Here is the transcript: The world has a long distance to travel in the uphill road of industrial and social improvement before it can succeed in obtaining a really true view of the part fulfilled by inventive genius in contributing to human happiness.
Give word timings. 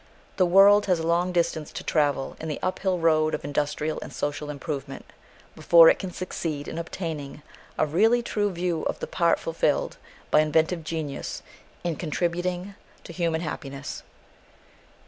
The 0.37 0.47
world 0.47 0.87
has 0.87 0.97
a 0.97 1.05
long 1.05 1.31
distance 1.31 1.71
to 1.73 1.83
travel 1.83 2.35
in 2.39 2.47
the 2.47 2.57
uphill 2.63 2.97
road 2.97 3.35
of 3.35 3.45
industrial 3.45 3.99
and 4.01 4.11
social 4.11 4.49
improvement 4.49 5.05
before 5.55 5.89
it 5.89 5.99
can 5.99 6.09
succeed 6.11 6.67
in 6.67 6.79
obtaining 6.79 7.43
a 7.77 7.85
really 7.85 8.23
true 8.23 8.49
view 8.49 8.81
of 8.85 8.97
the 8.97 9.05
part 9.05 9.39
fulfilled 9.39 9.97
by 10.31 10.39
inventive 10.39 10.83
genius 10.83 11.43
in 11.83 11.95
contributing 11.97 12.73
to 13.03 13.13
human 13.13 13.41
happiness. 13.41 14.01